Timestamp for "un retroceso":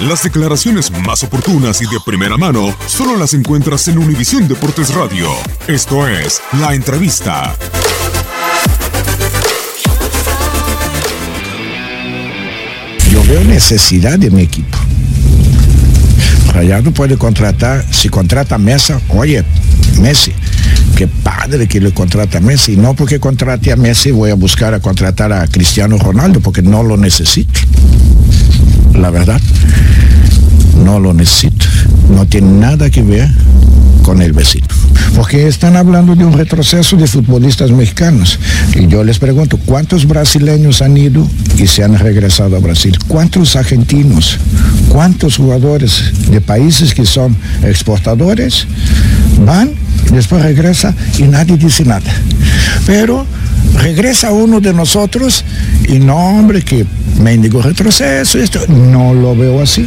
36.24-36.96